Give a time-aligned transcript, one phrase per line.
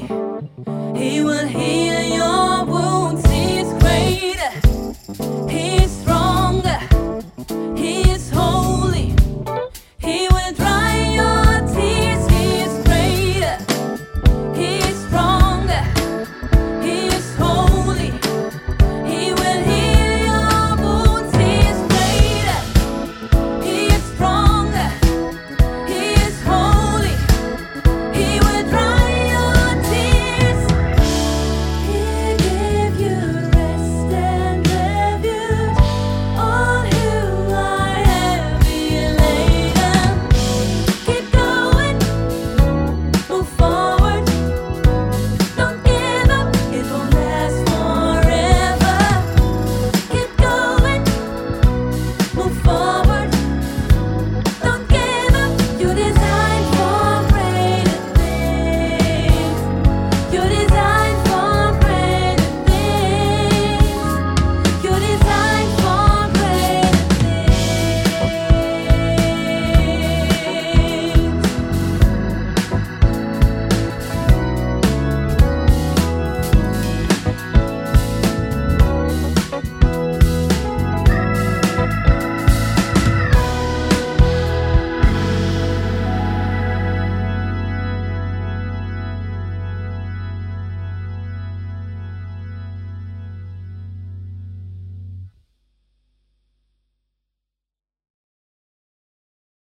[0.00, 0.50] surely
[0.98, 1.91] he will heal.